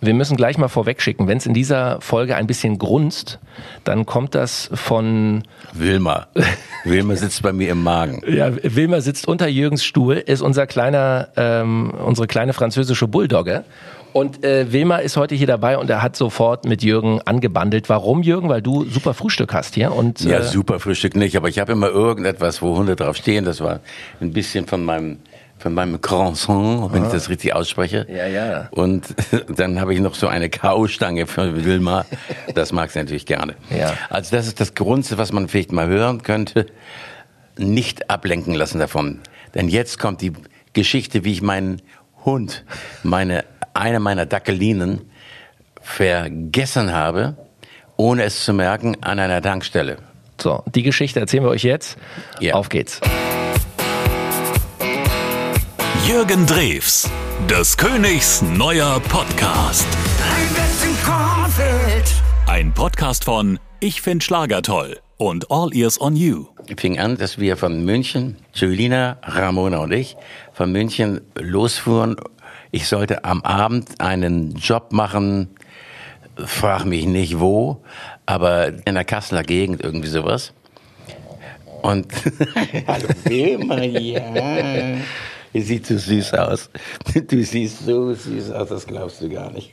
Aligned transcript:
wir 0.00 0.14
müssen 0.14 0.36
gleich 0.36 0.56
mal 0.56 0.68
vorwegschicken, 0.68 1.28
wenn 1.28 1.38
es 1.38 1.46
in 1.46 1.54
dieser 1.54 2.00
Folge 2.00 2.36
ein 2.36 2.46
bisschen 2.46 2.78
grunzt, 2.78 3.38
dann 3.84 4.06
kommt 4.06 4.34
das 4.34 4.70
von 4.72 5.42
Wilma. 5.72 6.28
Wilma 6.84 7.16
sitzt 7.16 7.42
bei 7.42 7.52
mir 7.52 7.70
im 7.70 7.82
Magen. 7.82 8.22
Ja, 8.30 8.52
Wilma 8.62 9.00
sitzt 9.00 9.28
unter 9.28 9.48
Jürgens 9.48 9.84
Stuhl, 9.84 10.14
ist 10.14 10.40
unser 10.40 10.66
kleiner, 10.66 11.28
ähm, 11.36 11.90
unsere 11.90 12.26
kleine 12.26 12.52
französische 12.52 13.08
Bulldogge. 13.08 13.64
Und 14.12 14.44
äh, 14.44 14.72
Wilma 14.72 14.96
ist 14.96 15.16
heute 15.16 15.34
hier 15.34 15.46
dabei 15.46 15.78
und 15.78 15.90
er 15.90 16.02
hat 16.02 16.16
sofort 16.16 16.64
mit 16.64 16.82
Jürgen 16.82 17.20
angebandelt. 17.24 17.88
Warum, 17.88 18.22
Jürgen? 18.22 18.48
Weil 18.48 18.62
du 18.62 18.84
super 18.84 19.14
Frühstück 19.14 19.52
hast 19.52 19.74
hier. 19.74 19.92
Und, 19.92 20.24
äh 20.24 20.30
ja, 20.30 20.42
super 20.42 20.80
Frühstück 20.80 21.16
nicht, 21.16 21.36
aber 21.36 21.48
ich 21.48 21.58
habe 21.58 21.72
immer 21.72 21.88
irgendetwas, 21.88 22.62
wo 22.62 22.76
Hunde 22.76 22.96
drauf 22.96 23.16
stehen. 23.16 23.44
Das 23.44 23.60
war 23.60 23.80
ein 24.20 24.32
bisschen 24.32 24.66
von 24.66 24.84
meinem 24.84 25.18
von 25.60 25.74
meinem 25.74 26.00
Croissant, 26.00 26.92
wenn 26.92 27.02
ah. 27.02 27.06
ich 27.06 27.12
das 27.12 27.28
richtig 27.28 27.54
ausspreche. 27.54 28.06
Ja, 28.08 28.26
ja. 28.26 28.68
Und 28.70 29.14
dann 29.48 29.80
habe 29.80 29.94
ich 29.94 30.00
noch 30.00 30.14
so 30.14 30.26
eine 30.26 30.48
Kaustange 30.48 31.26
für 31.26 31.64
Wilma. 31.64 32.06
Das 32.54 32.72
mag 32.72 32.90
sie 32.90 32.98
natürlich 32.98 33.26
gerne. 33.26 33.54
Ja. 33.76 33.94
Also 34.08 34.34
das 34.34 34.46
ist 34.46 34.58
das 34.60 34.74
Grunde, 34.74 35.18
was 35.18 35.32
man 35.32 35.48
vielleicht 35.48 35.72
mal 35.72 35.86
hören 35.86 36.22
könnte. 36.22 36.66
Nicht 37.58 38.10
ablenken 38.10 38.54
lassen 38.54 38.78
davon. 38.78 39.20
Denn 39.54 39.68
jetzt 39.68 39.98
kommt 39.98 40.22
die 40.22 40.32
Geschichte, 40.72 41.24
wie 41.24 41.32
ich 41.32 41.42
meinen 41.42 41.82
Hund, 42.24 42.64
meine, 43.02 43.44
eine 43.74 44.00
meiner 44.00 44.24
Dackelinen, 44.24 45.02
vergessen 45.82 46.92
habe, 46.92 47.36
ohne 47.96 48.24
es 48.24 48.44
zu 48.44 48.52
merken, 48.52 48.96
an 49.02 49.18
einer 49.18 49.42
Tankstelle. 49.42 49.98
So, 50.40 50.62
die 50.74 50.82
Geschichte 50.82 51.20
erzählen 51.20 51.42
wir 51.42 51.50
euch 51.50 51.64
jetzt. 51.64 51.98
Ja. 52.40 52.54
Auf 52.54 52.68
geht's. 52.68 53.00
Jürgen 56.10 56.44
Drews, 56.44 57.08
des 57.48 57.76
Königs 57.76 58.42
neuer 58.42 58.98
Podcast. 58.98 59.86
Ein 62.48 62.74
Podcast 62.74 63.22
von 63.22 63.60
Ich 63.78 64.02
find 64.02 64.24
Schlager 64.24 64.60
toll 64.62 64.98
und 65.18 65.52
All 65.52 65.72
Ears 65.72 66.00
on 66.00 66.16
You. 66.16 66.46
Fing 66.76 66.98
an, 66.98 67.16
dass 67.16 67.38
wir 67.38 67.56
von 67.56 67.84
München, 67.84 68.38
Julina, 68.52 69.18
Ramona 69.22 69.78
und 69.78 69.92
ich, 69.92 70.16
von 70.52 70.72
München 70.72 71.20
losfuhren. 71.36 72.16
Ich 72.72 72.88
sollte 72.88 73.24
am 73.24 73.42
Abend 73.42 74.00
einen 74.00 74.56
Job 74.56 74.92
machen, 74.92 75.50
frag 76.44 76.86
mich 76.86 77.06
nicht 77.06 77.38
wo, 77.38 77.84
aber 78.26 78.72
in 78.84 78.94
der 78.94 79.04
Kasseler 79.04 79.44
Gegend 79.44 79.80
irgendwie 79.80 80.08
sowas. 80.08 80.54
Und 81.82 82.08
hallo 82.88 83.08
Wilma, 83.26 83.80
ja. 83.84 84.98
Ihr 85.52 85.62
sieht 85.62 85.86
so 85.86 85.98
süß 85.98 86.34
aus. 86.34 86.70
Du 87.28 87.42
siehst 87.42 87.84
so 87.84 88.14
süß 88.14 88.52
aus, 88.52 88.68
das 88.68 88.86
glaubst 88.86 89.20
du 89.20 89.28
gar 89.28 89.50
nicht. 89.50 89.72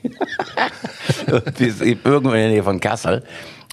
Irgendwo 1.70 2.32
in 2.32 2.40
der 2.40 2.50
Nähe 2.50 2.64
von 2.64 2.80
Kassel 2.80 3.24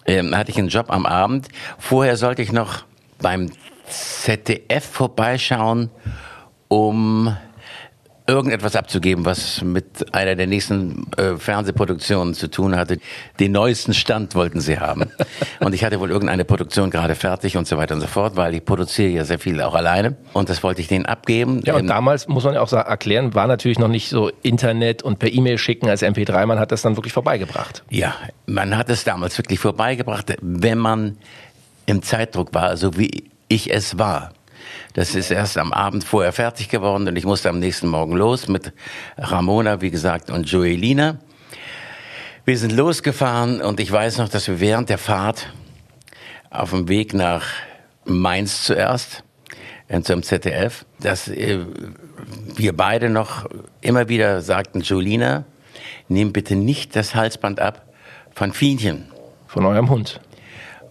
ähm, 0.07 0.37
hatte 0.37 0.51
ich 0.51 0.59
einen 0.59 0.69
Job 0.69 0.87
am 0.91 1.07
Abend. 1.07 1.49
Vorher 1.79 2.17
sollte 2.17 2.43
ich 2.43 2.53
noch 2.53 2.85
beim 3.21 3.51
ZDF 3.89 4.85
vorbeischauen, 4.85 5.91
um 6.69 7.35
irgendetwas 8.27 8.75
abzugeben, 8.75 9.25
was 9.27 9.61
mit 9.63 10.15
einer 10.15 10.35
der 10.35 10.47
nächsten 10.47 11.07
äh, 11.19 11.37
Fernsehproduktionen 11.37 12.33
zu 12.33 12.51
tun 12.51 12.75
hatte. 12.75 12.99
Den 13.39 13.53
neuesten 13.53 13.93
Stand 13.93 14.35
wollten 14.35 14.61
sie 14.61 14.79
haben. 14.79 15.11
Und 15.61 15.75
ich 15.75 15.85
hatte 15.85 16.01
wohl 16.01 16.11
irgendeine 16.11 16.47
Produktion 16.47 16.91
gerade 16.91 17.15
fertig 17.15 17.57
und 17.57 17.67
so 17.67 17.77
weiter 17.77 17.95
und 17.95 18.01
so 18.01 18.07
fort, 18.07 18.37
weil 18.37 18.55
ich 18.55 18.65
produziere 18.65 19.11
ja 19.11 19.25
sehr 19.25 19.39
viel 19.39 19.61
auch 19.61 19.75
alleine. 19.75 20.17
Und 20.33 20.49
das 20.49 20.63
wollte 20.63 20.81
ich 20.81 20.89
denen 20.89 21.07
abgeben. 21.07 21.61
Ja, 21.65 21.75
und 21.75 21.81
ähm, 21.81 21.87
damals, 21.87 22.29
muss 22.29 22.45
man 22.45 22.55
ja 22.55 22.61
auch 22.61 22.69
sagen, 22.69 22.89
erklären, 22.89 23.35
war 23.35 23.47
natürlich 23.47 23.79
noch 23.79 23.89
nicht 23.89 24.09
so 24.09 24.31
Internet 24.43 25.03
und 25.03 25.19
per 25.19 25.33
E-Mail 25.33 25.59
schicken 25.59 25.89
als 25.89 26.03
MP3. 26.03 26.47
Man 26.47 26.59
hat 26.59 26.73
das 26.73 26.83
dann 26.83 26.97
wirklich 26.97 27.13
vorbeigebracht. 27.13 27.83
Ja, 27.91 28.15
man 28.47 28.77
hat 28.77 28.91
es 28.91 29.05
damals 29.05 29.37
wirklich 29.39 29.59
vorbeigebracht, 29.59 30.35
wenn 30.41 30.79
man 30.79 31.19
im 31.87 32.03
Zeitdruck 32.03 32.55
war, 32.55 32.77
so 32.77 32.97
wie 32.97 33.31
ich 33.49 33.73
es 33.73 33.99
war. 33.99 34.33
Das 34.95 35.17
ist 35.17 35.33
erst 35.33 35.59
am 35.59 35.73
Abend 35.73 36.05
vorher 36.05 36.33
fertig 36.33 36.69
geworden 36.69 37.09
und 37.09 37.17
ich 37.17 37.25
musste 37.25 37.49
am 37.49 37.59
nächsten 37.59 37.89
Morgen 37.89 38.17
los 38.17 38.47
mit 38.47 38.73
Ramona, 39.19 39.81
wie 39.81 39.91
gesagt, 39.91 40.31
und 40.31 40.49
Joelina. 40.49 41.19
Wir 42.45 42.57
sind 42.57 42.71
losgefahren 42.71 43.61
und 43.61 43.81
ich 43.81 43.91
weiß 43.91 44.19
noch, 44.19 44.29
dass 44.29 44.47
wir 44.47 44.61
während 44.61 44.91
der 44.91 44.99
Fahrt 44.99 45.53
auf 46.49 46.71
dem 46.71 46.89
Weg 46.89 47.13
nach 47.13 47.43
Mainz 48.05 48.63
zuerst, 48.63 49.25
äh, 49.89 50.01
zum 50.01 50.23
ZDF, 50.23 50.87
dass 51.01 51.27
äh, 51.27 51.67
wir 52.55 52.77
beide 52.77 53.11
noch 53.11 53.51
immer 53.81 54.09
wieder 54.09 54.43
sagten, 54.43 54.81
Jolina, 54.81 55.45
nimm 56.07 56.33
bitte 56.33 56.55
nicht 56.55 56.95
das 56.95 57.17
Halsband 57.17 57.59
ab 57.59 57.93
von 58.33 58.53
Fienchen. 58.53 59.11
Von 59.49 59.67
eurem 59.67 59.91
Hund. 59.91 60.21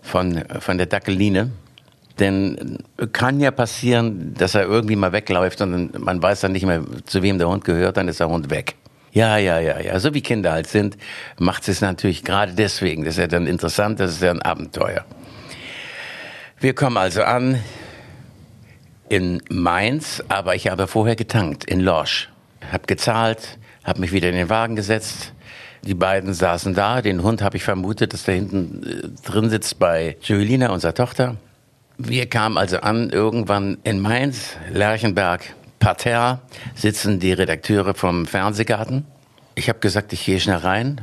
Von, 0.02 0.44
von 0.60 0.78
der 0.78 0.88
Dackeline. 0.88 1.52
Denn 2.20 2.78
kann 3.12 3.40
ja 3.40 3.52
passieren, 3.52 4.36
dass 4.36 4.54
er 4.54 4.64
irgendwie 4.64 4.96
mal 4.96 5.12
wegläuft 5.14 5.62
und 5.62 6.00
man 6.00 6.22
weiß 6.22 6.42
dann 6.42 6.52
nicht 6.52 6.66
mehr, 6.66 6.84
zu 7.06 7.24
wem 7.24 7.40
der 7.40 7.50
Hund 7.50 7.66
gehört, 7.66 7.98
dann 7.98 8.08
ist 8.08 8.20
der 8.20 8.30
Hund 8.30 8.50
weg. 8.52 8.76
Ja, 9.14 9.38
ja, 9.38 9.60
ja, 9.60 9.80
ja. 9.80 10.00
So 10.00 10.14
wie 10.14 10.22
Kinder 10.22 10.52
halt 10.52 10.68
sind, 10.68 10.98
macht 11.38 11.68
es 11.68 11.82
natürlich 11.82 12.24
gerade 12.24 12.54
deswegen. 12.54 13.04
Das 13.04 13.16
ist 13.16 13.20
ja 13.20 13.28
dann 13.28 13.48
interessant, 13.48 14.00
das 14.00 14.12
ist 14.12 14.22
ja 14.22 14.32
ein 14.32 14.42
Abenteuer. 14.42 15.06
Wir 16.60 16.74
kommen 16.74 16.98
also 16.98 17.24
an 17.24 17.60
in 19.10 19.42
Mainz, 19.50 20.24
aber 20.30 20.56
ich 20.56 20.68
habe 20.68 20.88
vorher 20.88 21.16
getankt 21.16 21.66
in 21.66 21.80
Lorsch. 21.80 22.30
Hab 22.72 22.88
gezahlt, 22.88 23.60
hab 23.84 24.00
mich 24.00 24.12
wieder 24.12 24.30
in 24.30 24.36
den 24.36 24.50
Wagen 24.50 24.76
gesetzt. 24.76 25.34
Die 25.84 25.94
beiden 25.94 26.34
saßen 26.34 26.74
da. 26.74 27.02
Den 27.02 27.22
Hund 27.22 27.42
habe 27.42 27.58
ich 27.58 27.64
vermutet, 27.64 28.14
dass 28.14 28.24
der 28.24 28.36
hinten 28.36 28.84
äh, 28.84 29.30
drin 29.30 29.50
sitzt 29.50 29.78
bei 29.78 30.16
Julina, 30.22 30.72
unserer 30.72 30.94
Tochter. 30.94 31.36
Wir 32.06 32.30
kamen 32.30 32.58
also 32.58 32.80
an 32.82 33.12
irgendwann 33.12 33.78
in 33.84 34.02
Mainz, 34.02 34.58
Lerchenberg, 34.70 35.56
Parterre, 35.80 36.40
sitzen 36.76 37.20
die 37.22 37.32
Redakteure 37.32 37.94
vom 37.94 38.26
Fernsehgarten. 38.26 39.06
Ich 39.56 39.70
habe 39.70 39.80
gesagt, 39.80 40.12
ich 40.12 40.26
gehe 40.26 40.40
schnell 40.42 40.58
rein. 40.58 41.00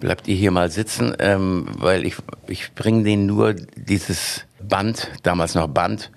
Bleibt 0.00 0.26
ihr 0.26 0.34
hier 0.34 0.50
mal 0.50 0.72
sitzen, 0.72 1.14
ähm, 1.20 1.66
weil 1.78 2.04
ich, 2.04 2.16
ich 2.48 2.74
bringe 2.74 3.04
denen 3.04 3.26
nur 3.26 3.54
dieses 3.54 4.44
Band, 4.60 5.08
damals 5.22 5.54
noch 5.54 5.68
Band, 5.68 6.10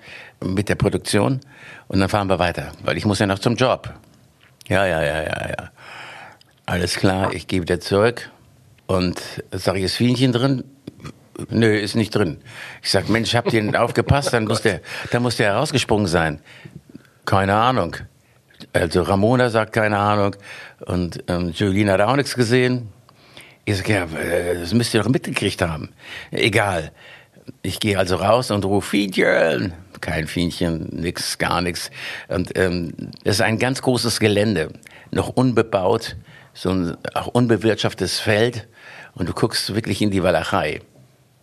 mit 0.44 0.68
der 0.68 0.76
Produktion 0.76 1.40
und 1.88 2.00
dann 2.00 2.10
fahren 2.10 2.28
wir 2.28 2.40
weiter, 2.40 2.72
weil 2.84 2.98
ich 2.98 3.06
muss 3.06 3.20
ja 3.20 3.28
noch 3.28 3.40
zum 3.40 3.56
Job. 3.56 3.94
Ja, 4.68 4.88
ja, 4.88 5.04
ja, 5.04 5.22
ja, 5.22 5.50
ja. 5.50 5.72
Alles 6.66 6.96
klar, 6.96 7.34
ich 7.36 7.46
gehe 7.46 7.62
wieder 7.62 7.80
zurück 7.80 8.32
und 8.88 9.22
sage 9.52 9.80
ist 9.82 9.96
Fienchen 9.96 10.32
drin? 10.32 10.64
Nö, 11.50 11.76
ist 11.76 11.96
nicht 11.96 12.16
drin. 12.16 12.38
Ich 12.82 12.92
sag, 12.92 13.10
Mensch, 13.10 13.36
habt 13.36 13.54
ihr 13.54 13.82
aufgepasst? 13.82 14.34
Dann 14.34 14.46
muss 14.46 14.62
der, 14.62 14.82
dann 15.12 15.22
muss 15.22 15.38
der 15.38 15.54
herausgesprungen 15.54 16.08
sein. 16.08 16.40
Keine 17.26 17.56
Ahnung. 17.56 17.98
Also 18.74 19.02
Ramona 19.02 19.50
sagt 19.50 19.74
keine 19.74 19.98
Ahnung 19.98 20.36
und 20.86 21.24
ähm, 21.28 21.52
Julina 21.52 21.94
hat 21.94 22.02
auch 22.02 22.16
nichts 22.16 22.36
gesehen. 22.36 22.90
Ich 23.66 23.78
sag, 23.78 23.90
ja, 23.90 24.06
äh, 24.06 24.60
das 24.60 24.74
müsst 24.74 24.94
ihr 24.94 25.02
doch 25.02 25.10
mitgekriegt 25.10 25.62
haben. 25.62 25.90
Egal. 26.32 26.92
Ich 27.62 27.80
gehe 27.80 27.98
also 27.98 28.16
raus 28.16 28.52
und 28.52 28.66
rufe 28.66 28.92
Fienchen. 28.92 29.74
Kein 30.02 30.28
Fienchen, 30.28 30.88
nix, 30.92 31.38
gar 31.38 31.62
nichts. 31.62 31.92
Und 32.28 32.58
ähm, 32.58 32.94
das 33.24 33.36
ist 33.36 33.42
ein 33.42 33.60
ganz 33.60 33.82
großes 33.82 34.20
Gelände, 34.20 34.70
noch 35.12 35.30
unbebaut, 35.30 36.16
so 36.54 36.70
ein 36.70 36.98
auch 37.14 37.28
unbewirtschaftetes 37.28 38.20
Feld. 38.20 38.68
Und 39.14 39.30
du 39.30 39.34
guckst 39.34 39.74
wirklich 39.74 40.02
in 40.02 40.12
die 40.12 40.24
Walachei. 40.24 40.82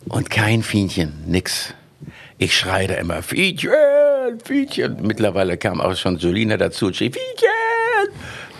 Und 0.08 0.30
kein 0.30 0.62
Fienchen, 0.62 1.24
nix. 1.26 1.74
Ich 2.38 2.56
schreie 2.56 2.88
da 2.88 2.94
immer, 2.94 3.22
Fienchen, 3.22 3.70
Fienchen. 4.44 4.96
Mittlerweile 5.02 5.56
kam 5.56 5.80
auch 5.80 5.96
schon 5.96 6.18
Jolina 6.18 6.56
dazu 6.56 6.86
und 6.86 6.96
schrie, 6.96 7.10
Fienchen! 7.10 7.50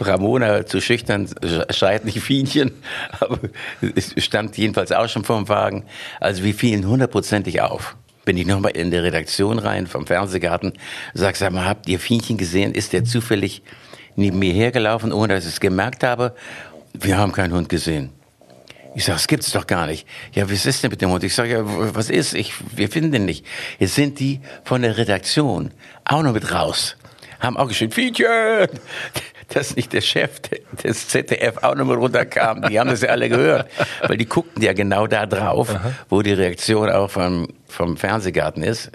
Ramona 0.00 0.66
zu 0.66 0.80
schüchtern 0.80 1.28
schreit 1.70 2.04
nicht 2.04 2.20
Fienchen, 2.20 2.72
aber 3.20 3.38
es 3.94 4.14
stand 4.18 4.56
jedenfalls 4.56 4.92
auch 4.92 5.08
schon 5.08 5.24
vor 5.24 5.36
dem 5.36 5.48
Wagen. 5.48 5.84
Also 6.20 6.44
wir 6.44 6.54
fielen 6.54 6.86
hundertprozentig 6.86 7.60
auf. 7.60 7.96
Bin 8.24 8.36
ich 8.36 8.46
nochmal 8.46 8.72
in 8.72 8.90
der 8.90 9.02
Redaktion 9.02 9.58
rein 9.58 9.86
vom 9.86 10.06
Fernsehgarten, 10.06 10.74
sag, 11.12 11.36
sag 11.36 11.52
mal, 11.52 11.64
habt 11.64 11.88
ihr 11.88 11.98
Fienchen 11.98 12.36
gesehen? 12.36 12.72
Ist 12.72 12.92
der 12.92 13.04
zufällig 13.04 13.62
neben 14.14 14.38
mir 14.38 14.52
hergelaufen, 14.52 15.12
ohne 15.12 15.34
dass 15.34 15.44
ich 15.44 15.54
es 15.54 15.60
gemerkt 15.60 16.04
habe? 16.04 16.34
Wir 16.94 17.18
haben 17.18 17.32
keinen 17.32 17.52
Hund 17.52 17.68
gesehen. 17.68 18.10
Ich 18.94 19.04
sage, 19.04 19.16
das 19.16 19.26
gibt's 19.26 19.50
doch 19.52 19.66
gar 19.66 19.86
nicht. 19.86 20.06
Ja, 20.32 20.50
was 20.50 20.66
ist 20.66 20.82
denn 20.82 20.90
mit 20.90 21.00
dem 21.00 21.10
Hund? 21.10 21.24
Ich 21.24 21.34
sage, 21.34 21.52
ja, 21.52 21.62
was 21.64 22.10
ist? 22.10 22.34
Ich, 22.34 22.52
wir 22.76 22.88
finden 22.88 23.12
den 23.12 23.24
nicht. 23.24 23.46
Jetzt 23.78 23.94
sind 23.94 24.20
die 24.20 24.40
von 24.64 24.82
der 24.82 24.98
Redaktion 24.98 25.72
auch 26.04 26.22
noch 26.22 26.32
mit 26.32 26.52
raus. 26.52 26.96
Haben 27.40 27.56
auch 27.56 27.68
geschrieben, 27.68 27.92
Feature! 27.92 28.68
Dass 29.48 29.76
nicht 29.76 29.92
der 29.92 30.00
Chef 30.00 30.40
des 30.82 31.08
ZDF 31.08 31.58
auch 31.62 31.74
noch 31.74 31.84
mal 31.84 31.96
runterkam. 31.96 32.62
Die 32.62 32.80
haben 32.80 32.88
das 32.88 33.02
ja 33.02 33.10
alle 33.10 33.28
gehört. 33.28 33.68
Weil 34.06 34.16
die 34.16 34.24
guckten 34.24 34.62
ja 34.62 34.72
genau 34.72 35.06
da 35.06 35.26
drauf, 35.26 35.74
Aha. 35.74 35.92
wo 36.08 36.22
die 36.22 36.32
Reaktion 36.32 36.88
auch 36.88 37.10
vom, 37.10 37.48
vom 37.68 37.98
Fernsehgarten 37.98 38.62
ist. 38.62 38.90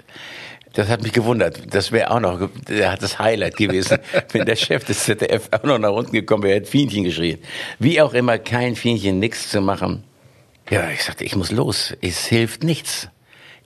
Das 0.74 0.88
hat 0.88 1.02
mich 1.02 1.12
gewundert. 1.12 1.74
Das 1.74 1.92
wäre 1.92 2.10
auch 2.10 2.20
noch 2.20 2.48
das 2.66 3.18
Highlight 3.18 3.56
gewesen, 3.56 3.98
wenn 4.32 4.44
der 4.44 4.56
Chef 4.56 4.84
des 4.84 5.04
ZDF 5.04 5.48
auch 5.50 5.64
noch 5.64 5.78
nach 5.78 5.92
unten 5.92 6.12
gekommen 6.12 6.42
wäre, 6.42 6.56
hätte 6.56 6.70
Fienchen 6.70 7.04
geschrien. 7.04 7.38
Wie 7.78 8.00
auch 8.00 8.12
immer, 8.12 8.38
kein 8.38 8.76
Fienchen, 8.76 9.18
nichts 9.18 9.50
zu 9.50 9.60
machen. 9.60 10.04
Ja, 10.70 10.90
ich 10.90 11.04
sagte, 11.04 11.24
ich 11.24 11.34
muss 11.34 11.50
los. 11.50 11.94
Es 12.02 12.26
hilft 12.26 12.62
nichts. 12.62 13.08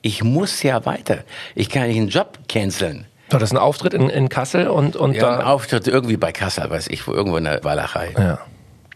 Ich 0.03 0.23
muss 0.23 0.63
ja 0.63 0.85
weiter. 0.87 1.25
Ich 1.55 1.69
kann 1.69 1.89
nicht 1.89 1.97
einen 1.97 2.09
Job 2.09 2.39
canceln. 2.49 3.07
War 3.31 3.41
das 3.41 3.51
ein 3.51 3.59
Auftritt 3.59 3.95
in, 3.95 4.11
in 4.11 4.29
Kassel 4.29 4.69
und, 4.69 4.95
und 4.95 5.15
ja, 5.15 5.23
da? 5.23 5.39
ein 5.39 5.45
Auftritt 5.45 5.89
irgendwie 5.89 6.17
bei 6.17 6.33
Kassel, 6.33 6.69
weiß 6.69 6.89
ich, 6.89 7.07
wo 7.07 7.13
irgendwo 7.13 7.39
in 7.39 7.45
der 7.45 7.65
Walachei. 7.65 8.15
Ja. 8.17 8.41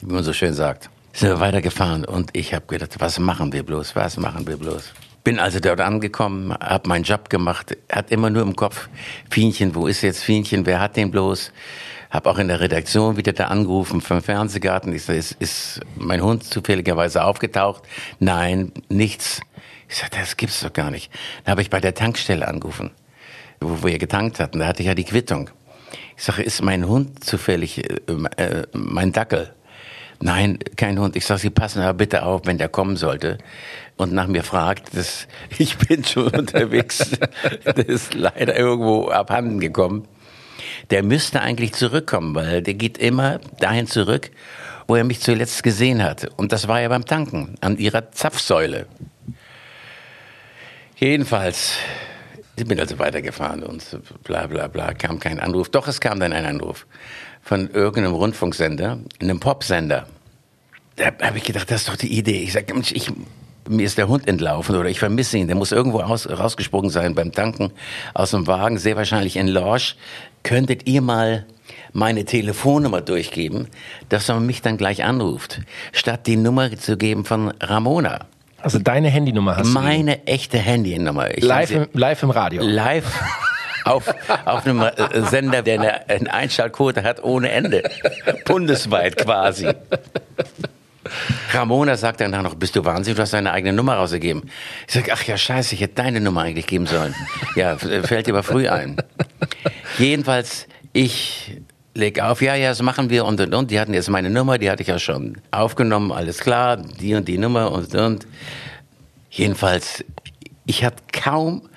Wie 0.00 0.12
man 0.12 0.23
so 0.23 0.32
schön 0.32 0.53
sagt. 0.53 0.91
Sind 1.12 1.31
wir 1.31 1.41
weitergefahren 1.41 2.05
und 2.05 2.37
ich 2.37 2.53
habe 2.53 2.67
gedacht, 2.67 2.97
was 2.99 3.19
machen 3.19 3.53
wir 3.53 3.62
bloß, 3.62 3.97
was 3.97 4.19
machen 4.19 4.47
wir 4.47 4.58
bloß? 4.58 4.93
Bin 5.26 5.40
also 5.40 5.58
dort 5.58 5.81
angekommen, 5.81 6.52
habe 6.52 6.88
meinen 6.88 7.02
Job 7.02 7.31
gemacht, 7.31 7.76
hat 7.90 8.12
immer 8.12 8.31
nur 8.31 8.43
im 8.43 8.55
Kopf, 8.55 8.88
Fienchen, 9.28 9.75
wo 9.75 9.88
ist 9.88 10.02
jetzt 10.02 10.23
Fienchen, 10.23 10.67
wer 10.67 10.78
hat 10.78 10.96
den 10.96 11.11
bloß? 11.11 11.50
Habe 12.11 12.31
auch 12.31 12.38
in 12.38 12.46
der 12.46 12.61
Redaktion 12.61 13.17
wieder 13.17 13.32
da 13.32 13.46
angerufen 13.46 14.00
vom 14.00 14.23
Fernsehgarten. 14.23 14.93
Ich 14.93 15.02
sag, 15.02 15.17
ist, 15.17 15.32
ist 15.40 15.81
mein 15.96 16.23
Hund 16.23 16.44
zufälligerweise 16.44 17.25
aufgetaucht? 17.25 17.82
Nein, 18.20 18.70
nichts. 18.88 19.40
Ich 19.88 19.96
sag, 19.96 20.12
das 20.12 20.37
gibt's 20.37 20.61
doch 20.61 20.73
gar 20.73 20.93
nicht. 20.93 21.11
Dann 21.43 21.50
habe 21.50 21.62
ich 21.62 21.70
bei 21.70 21.81
der 21.81 21.94
Tankstelle 21.96 22.46
angerufen, 22.46 22.93
wo 23.61 23.82
wir 23.84 23.99
getankt 23.99 24.38
hatten. 24.38 24.61
Da 24.61 24.69
hatte 24.69 24.82
ich 24.82 24.87
ja 24.87 24.94
die 24.94 25.02
Quittung. 25.02 25.50
Ich 26.17 26.22
sage, 26.22 26.44
ist 26.44 26.62
mein 26.62 26.87
Hund 26.87 27.25
zufällig 27.25 27.79
äh, 27.79 28.12
äh, 28.37 28.67
mein 28.72 29.11
Dackel? 29.11 29.56
Nein, 30.21 30.59
kein 30.77 30.99
Hund. 30.99 31.17
Ich 31.17 31.27
sage, 31.27 31.41
Sie 31.41 31.51
passen 31.51 31.83
aber 31.83 31.95
bitte 31.95 32.25
auf, 32.25 32.43
wenn 32.45 32.59
der 32.59 32.69
kommen 32.69 32.97
sollte 32.97 33.39
und 33.97 34.13
nach 34.13 34.27
mir 34.27 34.43
fragt, 34.43 34.97
dass 34.97 35.27
ich 35.59 35.77
bin 35.77 36.05
schon 36.05 36.29
unterwegs. 36.29 37.11
der 37.65 37.89
ist 37.89 38.15
leider 38.15 38.57
irgendwo 38.57 39.09
abhanden 39.09 39.61
gekommen. 39.61 40.07
Der 40.91 41.03
müsste 41.03 41.41
eigentlich 41.41 41.75
zurückkommen, 41.75 42.35
weil 42.35 42.63
der 42.63 42.75
geht 42.75 42.99
immer 42.99 43.41
dahin 43.61 43.87
zurück, 43.87 44.31
wo 44.87 44.97
er 44.97 45.05
mich 45.05 45.21
zuletzt 45.21 45.63
gesehen 45.63 46.03
hat. 46.03 46.29
Und 46.37 46.53
das 46.53 46.69
war 46.69 46.81
ja 46.81 46.89
beim 46.89 47.05
Tanken, 47.05 47.57
an 47.61 47.77
ihrer 47.77 48.11
Zapfsäule. 48.13 48.87
Jedenfalls, 50.97 51.77
ich 52.57 52.65
bin 52.65 52.81
also 52.81 52.99
weitergefahren 52.99 53.63
und 53.63 53.85
bla 54.23 54.47
bla 54.47 54.69
bla, 54.69 54.95
kam 54.95 55.19
kein 55.19 55.41
Anruf. 55.41 55.69
Doch, 55.69 55.89
es 55.89 56.01
kam 56.01 56.21
dann 56.21 56.33
ein 56.33 56.47
Anruf 56.47 56.87
von 57.46 57.70
irgendeinem 57.70 58.14
Rundfunksender, 58.14 58.98
einem 59.20 59.38
Popsender. 59.38 60.08
Da 60.96 61.12
habe 61.22 61.38
ich 61.38 61.44
gedacht, 61.44 61.70
das 61.70 61.82
ist 61.82 61.88
doch 61.88 61.96
die 61.96 62.19
Idee. 62.19 62.43
Ich 62.43 62.52
sage, 62.52 62.75
ich, 62.93 63.08
mir 63.69 63.87
ist 63.87 63.98
der 63.98 64.08
Hund 64.08 64.26
entlaufen 64.26 64.75
oder 64.75 64.88
ich 64.88 64.98
vermisse 64.98 65.38
ihn. 65.38 65.46
Der 65.46 65.54
muss 65.54 65.70
irgendwo 65.70 66.00
aus, 66.00 66.28
rausgesprungen 66.28 66.90
sein 66.90 67.14
beim 67.14 67.31
Tanken 67.31 67.70
aus 68.14 68.32
dem 68.32 68.48
Wagen, 68.48 68.78
sehr 68.78 68.96
wahrscheinlich 68.96 69.37
in 69.37 69.46
Lorsch. 69.46 69.94
Könntet 70.43 70.88
ihr 70.88 71.02
mal 71.02 71.46
meine 71.93 72.25
Telefonnummer 72.25 73.00
durchgeben, 73.00 73.69
dass 74.08 74.26
man 74.26 74.44
mich 74.44 74.60
dann 74.60 74.76
gleich 74.76 75.04
anruft, 75.04 75.60
statt 75.93 76.26
die 76.26 76.37
Nummer 76.37 76.76
zu 76.76 76.96
geben 76.96 77.25
von 77.25 77.52
Ramona. 77.60 78.26
Also 78.58 78.81
deine 78.81 79.08
Handynummer 79.08 79.56
hast 79.56 79.72
Meine 79.72 80.16
du 80.16 80.26
echte 80.26 80.58
Handynummer. 80.58 81.32
Ich 81.37 81.44
live, 81.44 81.70
im, 81.70 81.87
live 81.93 82.25
im 82.25 82.31
Radio. 82.31 82.64
Live 82.64 83.22
auf, 83.87 84.15
auf 84.44 84.67
einem 84.67 84.83
äh, 84.83 85.23
Sender, 85.23 85.62
der 85.62 86.05
eine 86.09 86.33
Einschaltquote 86.33 87.03
hat 87.03 87.23
ohne 87.23 87.50
Ende. 87.50 87.83
Bundesweit 88.44 89.17
quasi. 89.17 89.69
Ramona 91.53 91.97
sagt 91.97 92.21
danach 92.21 92.43
noch, 92.43 92.55
bist 92.55 92.75
du 92.75 92.85
wahnsinnig, 92.85 93.17
du 93.17 93.23
hast 93.23 93.33
deine 93.33 93.53
eigene 93.53 93.73
Nummer 93.73 93.94
rausgegeben. 93.94 94.50
Ich 94.88 94.94
sage, 94.94 95.12
ach 95.12 95.23
ja, 95.23 95.37
scheiße, 95.37 95.75
ich 95.75 95.81
hätte 95.81 95.94
deine 95.94 96.21
Nummer 96.21 96.43
eigentlich 96.43 96.67
geben 96.67 96.87
sollen. 96.87 97.15
Ja, 97.55 97.79
fällt 97.79 98.27
dir 98.27 98.33
aber 98.33 98.43
früh 98.43 98.69
ein. 98.69 98.97
Jedenfalls, 99.99 100.67
ich 100.93 101.61
leg 101.94 102.21
auf, 102.21 102.43
ja, 102.43 102.55
ja, 102.55 102.71
das 102.71 102.82
machen 102.82 103.11
wir 103.11 103.25
und 103.25 103.41
und 103.41 103.55
und. 103.55 103.71
Die 103.71 103.81
hatten 103.81 103.94
jetzt 103.94 104.11
meine 104.11 104.31
Nummer, 104.31 104.59
die 104.59 104.71
hatte 104.71 104.82
ich 104.82 104.89
ja 104.89 104.99
schon 104.99 105.39
aufgenommen, 105.50 106.12
alles 106.12 106.39
klar, 106.39 106.77
die 106.77 107.15
und 107.15 107.29
die 107.29 107.39
Nummer 107.39 107.71
und 107.73 107.94
und. 107.94 108.27
Jedenfalls, 109.31 110.05
ich 110.67 110.85
hatte 110.85 111.03
kaum 111.12 111.69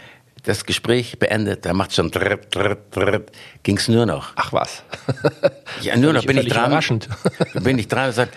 das 0.50 0.66
Gespräch 0.66 1.20
beendet, 1.20 1.64
da 1.64 1.74
macht 1.74 1.94
schon 1.94 2.10
dritt, 2.10 2.54
dritt, 2.56 2.80
dritt, 2.90 3.32
ging's 3.62 3.88
nur 3.88 4.08
noch. 4.08 4.34
Ach 4.36 4.52
was. 4.52 4.84
Ja, 5.82 5.96
nur 5.96 6.12
noch 6.12 6.26
bin 6.26 6.38
ich 6.38 6.48
dran. 6.48 6.72
Überraschend. 6.72 7.08
Bin 7.64 7.78
ich 7.78 7.88
dran 7.88 8.08
und 8.08 8.14
sagt, 8.14 8.34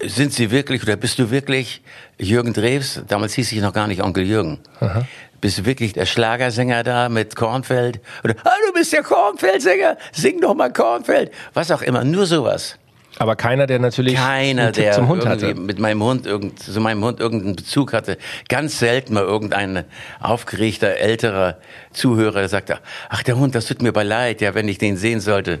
sind 0.00 0.32
Sie 0.32 0.50
wirklich 0.50 0.82
oder 0.82 0.96
bist 0.96 1.18
du 1.18 1.30
wirklich 1.30 1.82
Jürgen 2.16 2.52
Drews? 2.52 3.02
Damals 3.08 3.34
hieß 3.34 3.52
ich 3.52 3.60
noch 3.60 3.72
gar 3.72 3.86
nicht 3.86 4.02
Onkel 4.02 4.24
Jürgen. 4.24 4.60
Aha. 4.80 5.04
Bist 5.40 5.58
du 5.58 5.64
wirklich 5.66 5.92
der 5.92 6.06
Schlagersänger 6.06 6.84
da 6.84 7.08
mit 7.08 7.34
Kornfeld? 7.36 8.00
Oder, 8.24 8.36
ah, 8.44 8.54
du 8.66 8.72
bist 8.72 8.92
der 8.92 9.02
Kornfeldsänger, 9.02 9.98
sing 10.12 10.40
doch 10.40 10.54
mal 10.54 10.72
Kornfeld. 10.72 11.32
Was 11.52 11.70
auch 11.70 11.82
immer, 11.82 12.04
nur 12.04 12.24
sowas. 12.24 12.78
Aber 13.18 13.34
keiner, 13.34 13.66
der 13.66 13.78
natürlich 13.78 14.14
keiner, 14.14 14.72
der 14.72 14.92
zum 14.92 15.08
Hund 15.08 15.24
hatte. 15.24 15.54
mit 15.54 15.78
meinem 15.78 16.02
Hund 16.02 16.26
irgend, 16.26 16.58
zu 16.58 16.78
meinem 16.80 17.02
Hund 17.02 17.18
irgendeinen 17.18 17.56
Bezug 17.56 17.94
hatte. 17.94 18.18
Ganz 18.48 18.78
selten 18.78 19.14
mal 19.14 19.22
irgendein 19.22 19.84
aufgeregter 20.20 20.96
älterer 20.96 21.56
Zuhörer, 21.92 22.40
der 22.40 22.48
sagte, 22.48 22.78
ach 23.08 23.22
der 23.22 23.38
Hund, 23.38 23.54
das 23.54 23.66
tut 23.66 23.80
mir 23.80 23.92
leid, 23.92 24.42
ja, 24.42 24.54
wenn 24.54 24.68
ich 24.68 24.78
den 24.78 24.98
sehen 24.98 25.20
sollte. 25.20 25.60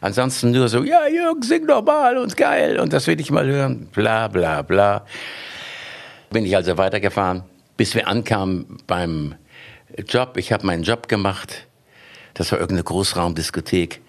Ansonsten 0.00 0.50
nur 0.50 0.68
so, 0.68 0.82
ja, 0.82 1.06
Jürgen, 1.08 1.42
sing 1.42 1.66
doch 1.66 1.84
mal 1.84 2.16
und 2.16 2.36
geil 2.36 2.78
und 2.78 2.92
das 2.92 3.06
will 3.06 3.20
ich 3.20 3.30
mal 3.30 3.46
hören. 3.46 3.88
Bla 3.92 4.28
bla 4.28 4.62
bla. 4.62 5.04
Bin 6.30 6.44
ich 6.46 6.56
also 6.56 6.78
weitergefahren, 6.78 7.42
bis 7.76 7.94
wir 7.94 8.08
ankamen 8.08 8.78
beim 8.86 9.34
Job. 10.08 10.36
Ich 10.36 10.52
habe 10.52 10.66
meinen 10.66 10.82
Job 10.82 11.08
gemacht. 11.08 11.66
Das 12.32 12.50
war 12.50 12.58
irgendeine 12.58 12.84
Großraumdiskothek 12.84 14.00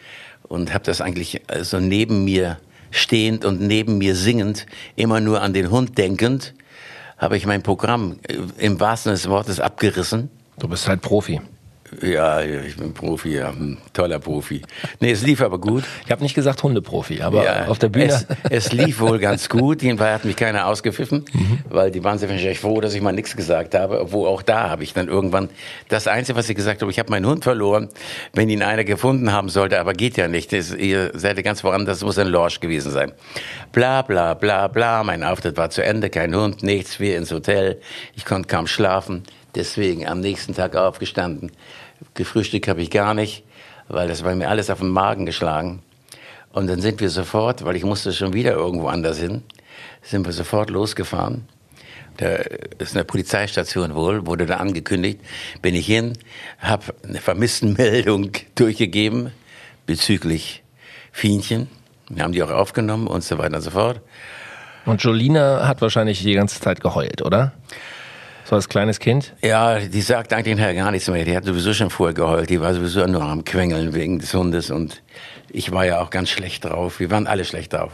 und 0.43 0.73
habe 0.73 0.83
das 0.83 1.01
eigentlich 1.01 1.41
so 1.61 1.79
neben 1.79 2.23
mir 2.23 2.57
stehend 2.91 3.45
und 3.45 3.61
neben 3.61 3.97
mir 3.97 4.15
singend, 4.15 4.65
immer 4.95 5.19
nur 5.19 5.41
an 5.41 5.53
den 5.53 5.71
Hund 5.71 5.97
denkend, 5.97 6.53
habe 7.17 7.37
ich 7.37 7.45
mein 7.45 7.63
Programm 7.63 8.19
äh, 8.27 8.37
im 8.57 8.79
wahrsten 8.79 9.11
des 9.11 9.29
Wortes 9.29 9.59
abgerissen. 9.59 10.29
Du 10.59 10.67
bist 10.67 10.87
halt 10.87 11.01
Profi. 11.01 11.41
Ja, 12.01 12.41
ich 12.41 12.77
bin 12.77 12.93
Profi, 12.93 13.35
ja, 13.35 13.49
ein 13.49 13.77
toller 13.93 14.19
Profi. 14.19 14.61
Nee, 14.99 15.11
es 15.11 15.21
lief 15.23 15.41
aber 15.41 15.59
gut. 15.59 15.83
Ich 16.05 16.11
habe 16.11 16.23
nicht 16.23 16.35
gesagt 16.35 16.61
Hundeprofi, 16.63 17.21
aber 17.21 17.43
ja, 17.43 17.67
auf 17.67 17.79
der 17.79 17.89
Bühne. 17.89 18.05
Es, 18.05 18.27
es, 18.49 18.71
lief 18.73 18.99
wohl 18.99 19.19
ganz 19.19 19.49
gut. 19.49 19.81
Jedenfalls 19.81 20.15
hat 20.15 20.25
mich 20.25 20.35
keiner 20.35 20.67
ausgepfiffen, 20.67 21.25
mhm. 21.31 21.59
weil 21.69 21.91
die 21.91 22.03
waren 22.03 22.17
sehr 22.17 22.29
wahrscheinlich 22.29 22.59
froh, 22.59 22.81
dass 22.81 22.93
ich 22.93 23.01
mal 23.01 23.11
nichts 23.11 23.35
gesagt 23.35 23.75
habe. 23.75 24.01
Obwohl 24.01 24.27
auch 24.27 24.41
da 24.41 24.69
habe 24.69 24.83
ich 24.83 24.93
dann 24.93 25.07
irgendwann 25.07 25.49
das 25.89 26.07
Einzige, 26.07 26.37
was 26.37 26.49
ich 26.49 26.55
gesagt 26.55 26.81
habe, 26.81 26.91
ich 26.91 26.99
habe 26.99 27.09
meinen 27.09 27.25
Hund 27.25 27.43
verloren, 27.43 27.89
wenn 28.33 28.49
ihn 28.49 28.63
einer 28.63 28.83
gefunden 28.83 29.31
haben 29.31 29.49
sollte, 29.49 29.79
aber 29.79 29.93
geht 29.93 30.17
ja 30.17 30.27
nicht. 30.27 30.53
Das, 30.53 30.73
ihr 30.73 31.11
seid 31.13 31.41
ganz 31.43 31.61
voran, 31.61 31.85
das 31.85 32.03
muss 32.03 32.17
ein 32.17 32.27
Lorsch 32.27 32.59
gewesen 32.59 32.91
sein. 32.91 33.11
Bla 33.71 34.01
bla 34.01 34.33
bla 34.33 34.67
bla. 34.67 35.03
Mein 35.03 35.23
Auftritt 35.23 35.57
war 35.57 35.69
zu 35.69 35.83
Ende, 35.83 36.09
kein 36.09 36.35
Hund, 36.35 36.63
nichts, 36.63 36.99
wir 36.99 37.17
ins 37.17 37.31
Hotel. 37.31 37.79
Ich 38.15 38.25
konnte 38.25 38.47
kaum 38.47 38.67
schlafen. 38.67 39.23
Deswegen 39.55 40.05
am 40.05 40.19
nächsten 40.19 40.53
Tag 40.53 40.75
aufgestanden. 40.75 41.51
Gefrühstückt 42.13 42.67
habe 42.67 42.81
ich 42.81 42.89
gar 42.89 43.13
nicht, 43.13 43.43
weil 43.87 44.07
das 44.07 44.23
war 44.23 44.35
mir 44.35 44.49
alles 44.49 44.69
auf 44.69 44.79
den 44.79 44.89
Magen 44.89 45.25
geschlagen. 45.25 45.81
Und 46.51 46.67
dann 46.67 46.79
sind 46.79 47.01
wir 47.01 47.09
sofort, 47.09 47.65
weil 47.65 47.75
ich 47.75 47.83
musste 47.83 48.13
schon 48.13 48.33
wieder 48.33 48.53
irgendwo 48.53 48.87
anders 48.87 49.19
hin, 49.19 49.43
sind 50.01 50.25
wir 50.25 50.31
sofort 50.31 50.69
losgefahren. 50.69 51.47
Da 52.17 52.27
ist 52.77 52.95
eine 52.95 53.03
Polizeistation 53.03 53.93
wohl, 53.93 54.25
wurde 54.25 54.45
da 54.45 54.57
angekündigt. 54.57 55.19
Bin 55.61 55.75
ich 55.75 55.85
hin, 55.85 56.13
habe 56.59 56.93
eine 57.03 57.19
Vermisstenmeldung 57.19 58.31
durchgegeben 58.55 59.31
bezüglich 59.85 60.63
Fienchen. 61.11 61.67
Wir 62.09 62.23
haben 62.23 62.31
die 62.31 62.43
auch 62.43 62.51
aufgenommen 62.51 63.07
und 63.07 63.23
so 63.23 63.37
weiter 63.37 63.57
und 63.57 63.61
so 63.61 63.71
fort. 63.71 63.99
Und 64.85 65.01
Jolina 65.01 65.67
hat 65.67 65.81
wahrscheinlich 65.81 66.21
die 66.21 66.33
ganze 66.33 66.61
Zeit 66.61 66.79
geheult, 66.79 67.21
oder? 67.21 67.53
So 68.45 68.55
als 68.55 68.69
kleines 68.69 68.99
Kind? 68.99 69.33
Ja, 69.41 69.79
die 69.79 70.01
sagt 70.01 70.31
eigentlich 70.31 70.55
nachher 70.55 70.75
gar 70.75 70.91
nichts 70.91 71.09
mehr. 71.09 71.25
Die 71.25 71.35
hat 71.35 71.45
sowieso 71.45 71.73
schon 71.73 71.89
vorher 71.89 72.13
geheult. 72.13 72.51
Die 72.51 72.61
war 72.61 72.75
sowieso 72.75 73.03
nur 73.07 73.23
am 73.23 73.43
Quengeln 73.43 73.95
wegen 73.95 74.19
des 74.19 74.35
Hundes. 74.35 74.69
Und 74.69 75.01
ich 75.49 75.71
war 75.71 75.83
ja 75.83 75.99
auch 75.99 76.11
ganz 76.11 76.29
schlecht 76.29 76.63
drauf. 76.63 76.99
Wir 76.99 77.09
waren 77.09 77.25
alle 77.25 77.43
schlecht 77.43 77.73
drauf. 77.73 77.93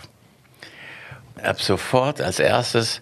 Ab 1.42 1.62
sofort 1.62 2.22
als 2.22 2.40
erstes 2.40 3.02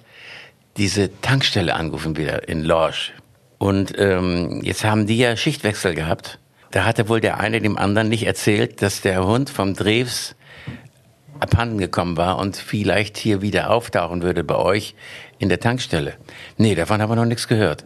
diese 0.78 1.10
Tankstelle 1.22 1.74
angerufen 1.74 2.18
wieder 2.18 2.48
in 2.48 2.64
Lorsch. 2.64 3.14
Und 3.58 3.96
ähm, 3.98 4.62
jetzt 4.64 4.84
haben 4.84 5.08
die 5.08 5.18
ja 5.18 5.36
Schichtwechsel 5.36 5.96
gehabt. 5.96 6.38
Da 6.70 6.86
hatte 6.86 7.10
wohl 7.10 7.20
der 7.20 7.40
eine 7.40 7.62
dem 7.62 7.80
anderen 7.80 8.10
nicht 8.10 8.28
erzählt, 8.28 8.84
dass 8.84 9.02
der 9.02 9.26
Hund 9.26 9.50
vom 9.50 9.74
Drews 9.74 10.36
abhanden 11.40 11.78
gekommen 11.78 12.18
war 12.18 12.38
und 12.38 12.56
vielleicht 12.56 13.18
hier 13.18 13.42
wieder 13.42 13.70
auftauchen 13.72 14.22
würde 14.22 14.44
bei 14.44 14.56
euch 14.56 14.96
in 15.38 15.50
der 15.50 15.60
Tankstelle. 15.60 16.16
Nee, 16.58 16.76
davon 16.76 17.02
haben 17.02 17.10
wir 17.10 17.16
noch 17.16 17.26
nichts 17.26 17.48
gehört. 17.48 17.86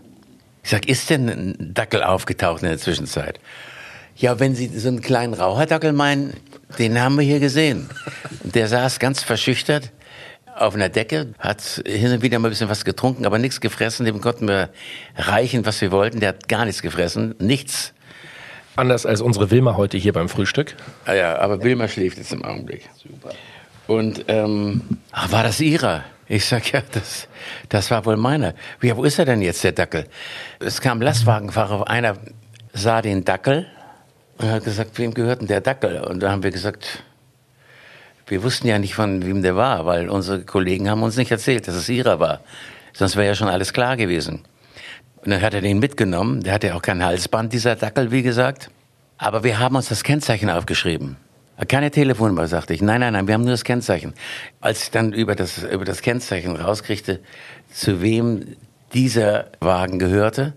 Ich 0.63 0.69
sag, 0.69 0.87
ist 0.87 1.09
denn 1.09 1.29
ein 1.29 1.73
Dackel 1.73 2.03
aufgetaucht 2.03 2.63
in 2.63 2.69
der 2.69 2.77
Zwischenzeit? 2.77 3.39
Ja, 4.15 4.39
wenn 4.39 4.55
Sie 4.55 4.67
so 4.67 4.87
einen 4.87 5.01
kleinen 5.01 5.33
Raucherdackel 5.33 5.91
meinen, 5.91 6.33
den 6.77 7.01
haben 7.01 7.17
wir 7.17 7.25
hier 7.25 7.39
gesehen. 7.39 7.89
Der 8.43 8.67
saß 8.67 8.99
ganz 8.99 9.23
verschüchtert 9.23 9.91
auf 10.55 10.75
einer 10.75 10.89
Decke, 10.89 11.33
hat 11.39 11.81
hin 11.85 12.11
und 12.11 12.21
wieder 12.21 12.37
mal 12.39 12.47
ein 12.47 12.51
bisschen 12.51 12.69
was 12.69 12.85
getrunken, 12.85 13.25
aber 13.25 13.39
nichts 13.39 13.59
gefressen. 13.59 14.05
Dem 14.05 14.21
konnten 14.21 14.47
wir 14.47 14.69
reichen, 15.17 15.65
was 15.65 15.81
wir 15.81 15.91
wollten. 15.91 16.19
Der 16.19 16.29
hat 16.29 16.47
gar 16.47 16.65
nichts 16.65 16.81
gefressen, 16.81 17.35
nichts. 17.39 17.93
Anders 18.75 19.05
als 19.05 19.21
unsere 19.21 19.51
Wilma 19.51 19.77
heute 19.77 19.97
hier 19.97 20.13
beim 20.13 20.29
Frühstück. 20.29 20.75
Ah 21.05 21.13
ja, 21.13 21.37
aber 21.37 21.63
Wilma 21.63 21.87
schläft 21.87 22.17
jetzt 22.17 22.33
im 22.33 22.43
Augenblick. 22.43 22.89
Super. 22.95 23.35
Und 23.87 24.25
ähm, 24.27 24.81
ach, 25.11 25.31
war 25.31 25.43
das 25.43 25.59
ihrer? 25.59 26.03
Ich 26.27 26.45
sag 26.45 26.71
ja, 26.71 26.81
das, 26.91 27.27
das 27.69 27.91
war 27.91 28.05
wohl 28.05 28.17
meiner. 28.17 28.55
Ja, 28.81 28.97
wo 28.97 29.03
ist 29.03 29.19
er 29.19 29.25
denn 29.25 29.41
jetzt, 29.41 29.63
der 29.63 29.73
Dackel? 29.73 30.07
Es 30.59 30.81
kam 30.81 31.01
Lastwagenfahrer, 31.01 31.87
einer 31.87 32.17
sah 32.73 33.01
den 33.01 33.25
Dackel 33.25 33.67
und 34.37 34.49
hat 34.49 34.63
gesagt, 34.63 34.97
wem 34.97 35.13
gehört 35.13 35.41
denn 35.41 35.47
der 35.47 35.61
Dackel? 35.61 36.01
Und 36.01 36.21
da 36.21 36.31
haben 36.31 36.41
wir 36.41 36.51
gesagt, 36.51 37.03
wir 38.27 38.41
wussten 38.41 38.67
ja 38.67 38.79
nicht, 38.79 38.95
von 38.95 39.23
wem 39.25 39.43
der 39.43 39.55
war, 39.55 39.85
weil 39.85 40.09
unsere 40.09 40.43
Kollegen 40.43 40.89
haben 40.89 41.03
uns 41.03 41.17
nicht 41.17 41.29
erzählt, 41.29 41.67
dass 41.67 41.75
es 41.75 41.89
ihrer 41.89 42.19
war. 42.19 42.39
Sonst 42.93 43.15
wäre 43.15 43.27
ja 43.27 43.35
schon 43.35 43.49
alles 43.49 43.73
klar 43.73 43.97
gewesen. 43.97 44.45
Und 45.23 45.31
dann 45.31 45.41
hat 45.41 45.53
er 45.53 45.61
den 45.61 45.79
mitgenommen. 45.79 46.43
Der 46.43 46.53
hatte 46.53 46.67
ja 46.67 46.75
auch 46.75 46.81
kein 46.81 47.03
Halsband, 47.03 47.53
dieser 47.53 47.75
Dackel, 47.77 48.11
wie 48.11 48.23
gesagt. 48.23 48.69
Aber 49.17 49.43
wir 49.45 49.57
haben 49.57 49.75
uns 49.75 49.87
das 49.87 50.03
Kennzeichen 50.03 50.49
aufgeschrieben. 50.49 51.15
Keine 51.69 51.91
Telefonnummer, 51.91 52.47
sagte 52.47 52.73
ich. 52.73 52.81
Nein, 52.81 52.99
nein, 52.99 53.13
nein, 53.13 53.27
wir 53.27 53.35
haben 53.35 53.43
nur 53.43 53.51
das 53.51 53.63
Kennzeichen. 53.63 54.13
Als 54.59 54.83
ich 54.83 54.91
dann 54.91 55.13
über 55.13 55.35
das, 55.35 55.63
über 55.63 55.85
das 55.85 56.01
Kennzeichen 56.01 56.57
rauskriegte, 56.57 57.21
zu 57.71 58.01
wem 58.01 58.57
dieser 58.93 59.45
Wagen 59.61 59.97
gehörte, 59.97 60.53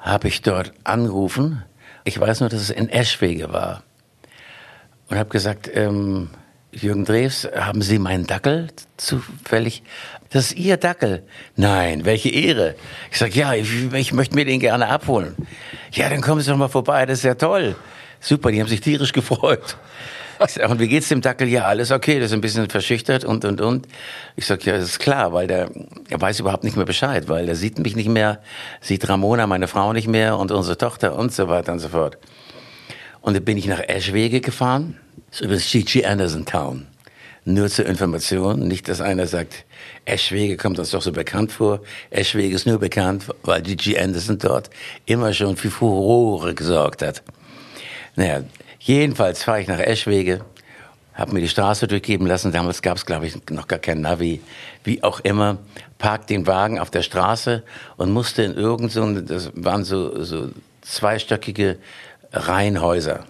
habe 0.00 0.28
ich 0.28 0.42
dort 0.42 0.72
angerufen. 0.84 1.64
Ich 2.04 2.20
weiß 2.20 2.40
nur, 2.40 2.50
dass 2.50 2.60
es 2.60 2.70
in 2.70 2.90
Eschwege 2.90 3.52
war. 3.54 3.82
Und 5.08 5.16
habe 5.16 5.30
gesagt, 5.30 5.70
ähm, 5.72 6.28
Jürgen 6.70 7.06
Drews, 7.06 7.48
haben 7.56 7.80
Sie 7.80 7.98
meinen 7.98 8.26
Dackel 8.26 8.68
zufällig? 8.98 9.82
Das 10.30 10.46
ist 10.46 10.56
Ihr 10.58 10.76
Dackel. 10.76 11.22
Nein, 11.56 12.04
welche 12.04 12.28
Ehre. 12.28 12.74
Ich 13.10 13.18
sage, 13.18 13.32
ja, 13.32 13.54
ich, 13.54 13.92
ich 13.92 14.12
möchte 14.12 14.34
mir 14.34 14.44
den 14.44 14.60
gerne 14.60 14.88
abholen. 14.88 15.34
Ja, 15.92 16.10
dann 16.10 16.20
kommen 16.20 16.42
Sie 16.42 16.50
doch 16.50 16.58
mal 16.58 16.68
vorbei, 16.68 17.06
das 17.06 17.18
ist 17.18 17.24
ja 17.24 17.34
toll. 17.34 17.74
Super, 18.20 18.50
die 18.50 18.60
haben 18.60 18.68
sich 18.68 18.82
tierisch 18.82 19.12
gefreut. 19.12 19.78
Ich 20.44 20.50
sag, 20.52 20.68
und 20.68 20.78
wie 20.78 20.88
geht's 20.88 21.08
dem 21.08 21.22
Dackel? 21.22 21.48
Ja, 21.48 21.64
alles 21.64 21.90
okay, 21.90 22.16
der 22.16 22.26
ist 22.26 22.32
ein 22.32 22.42
bisschen 22.42 22.68
verschüchtert 22.68 23.24
und, 23.24 23.46
und, 23.46 23.60
und. 23.62 23.88
Ich 24.36 24.46
sag, 24.46 24.64
ja, 24.66 24.74
das 24.74 24.84
ist 24.84 24.98
klar, 24.98 25.32
weil 25.32 25.46
der, 25.46 25.70
er 26.10 26.20
weiß 26.20 26.38
überhaupt 26.40 26.64
nicht 26.64 26.76
mehr 26.76 26.84
Bescheid, 26.84 27.28
weil 27.28 27.48
er 27.48 27.56
sieht 27.56 27.78
mich 27.78 27.96
nicht 27.96 28.08
mehr, 28.08 28.40
sieht 28.80 29.08
Ramona, 29.08 29.46
meine 29.46 29.68
Frau 29.68 29.92
nicht 29.94 30.06
mehr 30.06 30.36
und 30.36 30.52
unsere 30.52 30.76
Tochter 30.76 31.16
und 31.16 31.32
so 31.32 31.48
weiter 31.48 31.72
und 31.72 31.78
so 31.78 31.88
fort. 31.88 32.18
Und 33.20 33.34
dann 33.34 33.44
bin 33.44 33.56
ich 33.56 33.66
nach 33.66 33.80
Eschwege 33.80 34.40
gefahren, 34.40 34.96
so 35.30 35.44
über 35.44 35.54
das 35.54 35.70
G.G. 35.70 36.04
Anderson 36.04 36.46
Town. 36.46 36.86
Nur 37.44 37.68
zur 37.68 37.86
Information, 37.86 38.68
nicht, 38.68 38.88
dass 38.88 39.00
einer 39.00 39.26
sagt, 39.26 39.64
Eschwege 40.04 40.56
kommt 40.56 40.78
uns 40.78 40.90
doch 40.90 41.02
so 41.02 41.12
bekannt 41.12 41.50
vor. 41.50 41.80
Eschwege 42.10 42.54
ist 42.54 42.66
nur 42.66 42.78
bekannt, 42.78 43.24
weil 43.42 43.62
G.G. 43.62 43.98
Anderson 43.98 44.38
dort 44.38 44.70
immer 45.06 45.32
schon 45.32 45.56
für 45.56 45.70
Furore 45.70 46.54
gesorgt 46.54 47.02
hat. 47.02 47.22
Naja, 48.16 48.42
jedenfalls 48.80 49.42
fahre 49.42 49.60
ich 49.60 49.68
nach 49.68 49.78
Eschwege, 49.78 50.44
habe 51.14 51.32
mir 51.32 51.40
die 51.40 51.48
Straße 51.48 51.88
durchgeben 51.88 52.26
lassen. 52.26 52.52
Damals 52.52 52.80
gab 52.80 52.96
es, 52.96 53.04
glaube 53.04 53.26
ich, 53.26 53.50
noch 53.50 53.66
gar 53.66 53.78
kein 53.78 54.00
Navi. 54.00 54.40
Wie 54.84 55.02
auch 55.02 55.20
immer, 55.20 55.58
park 55.98 56.26
den 56.28 56.46
Wagen 56.46 56.78
auf 56.78 56.90
der 56.90 57.02
Straße 57.02 57.64
und 57.96 58.12
musste 58.12 58.42
in 58.42 58.54
irgend 58.54 58.92
so, 58.92 59.20
das 59.20 59.50
waren 59.54 59.84
so, 59.84 60.22
so 60.22 60.50
zweistöckige 60.82 61.78
Reihenhäuser. 62.32 63.24